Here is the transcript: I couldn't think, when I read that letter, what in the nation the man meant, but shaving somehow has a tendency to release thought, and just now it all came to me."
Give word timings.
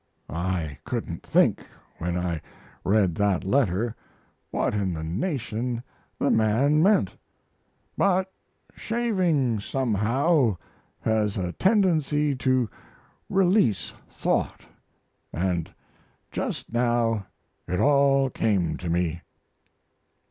I 0.31 0.79
couldn't 0.83 1.21
think, 1.21 1.63
when 1.99 2.17
I 2.17 2.41
read 2.83 3.13
that 3.13 3.43
letter, 3.43 3.95
what 4.49 4.73
in 4.73 4.95
the 4.95 5.03
nation 5.03 5.83
the 6.17 6.31
man 6.31 6.81
meant, 6.81 7.15
but 7.95 8.33
shaving 8.73 9.59
somehow 9.59 10.57
has 11.01 11.37
a 11.37 11.51
tendency 11.51 12.35
to 12.37 12.67
release 13.29 13.93
thought, 14.09 14.65
and 15.31 15.71
just 16.31 16.73
now 16.73 17.27
it 17.67 17.79
all 17.79 18.31
came 18.31 18.77
to 18.77 18.89
me." 18.89 19.21